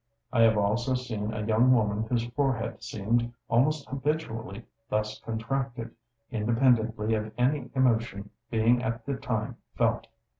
[0.33, 5.91] I have also seen a young woman whose forehead seemed almost habitually thus contracted,
[6.31, 10.07] independently of any emotion being at the time felt.